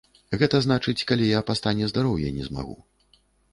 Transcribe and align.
Гэта 0.43 0.61
значыць, 0.65 1.03
калі 1.11 1.27
я 1.31 1.43
па 1.51 1.57
стане 1.61 1.91
здароўя 1.93 2.35
не 2.41 2.51
змагу. 2.51 2.75